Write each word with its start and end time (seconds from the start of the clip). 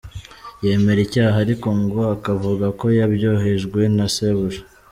Yemera 0.65 1.01
icyaha 1.07 1.37
ariko 1.45 1.67
ngo 1.81 2.01
akavuga 2.15 2.65
ko 2.79 2.85
yabyohejwe 2.97 3.79
na 3.95 4.05
sebuja. 4.13 4.61